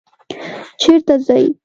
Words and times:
چیرته 0.81 1.15
ځئ؟ 1.25 1.41